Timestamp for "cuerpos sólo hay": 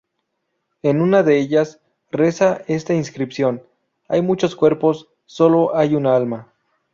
4.55-5.93